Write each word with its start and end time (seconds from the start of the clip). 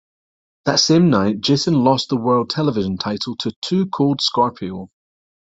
That 0.65 0.79
same 0.79 1.11
night, 1.11 1.41
Jason 1.41 1.75
lost 1.75 2.09
the 2.09 2.17
World 2.17 2.49
Television 2.49 2.97
Title 2.97 3.35
to 3.35 3.51
Too 3.61 3.85
Cold 3.85 4.19
Scorpio. 4.19 4.89